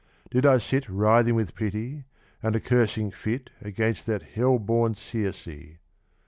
did 0.31 0.47
I 0.47 0.57
sit 0.57 0.89
Writhing 0.89 1.35
with 1.35 1.53
pity, 1.53 2.05
and 2.41 2.55
a 2.55 2.59
cursing 2.59 3.11
fit 3.11 3.51
Against 3.61 4.07
that 4.07 4.23
hell 4.23 4.57
born 4.57 4.95
Circe. 4.95 5.77